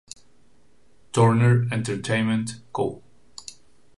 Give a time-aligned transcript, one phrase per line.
[1.13, 3.03] Turner Entertainment Co.